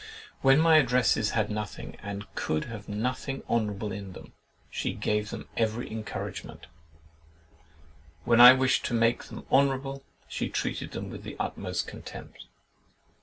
When 0.41 0.59
my 0.59 0.77
addresses 0.77 1.29
had 1.37 1.51
nothing, 1.51 1.95
and 2.01 2.25
could 2.33 2.65
have 2.65 2.89
nothing 2.89 3.43
honourable 3.47 3.91
in 3.91 4.13
them, 4.13 4.33
she 4.71 4.93
gave 4.93 5.29
them 5.29 5.47
every 5.55 5.91
encouragement; 5.91 6.65
when 8.25 8.41
I 8.41 8.53
wished 8.53 8.83
to 8.85 8.95
make 8.95 9.25
them 9.25 9.45
honourable, 9.51 10.03
she 10.27 10.49
treated 10.49 10.93
them 10.93 11.11
with 11.11 11.21
the 11.21 11.35
utmost 11.39 11.85
contempt. 11.85 12.47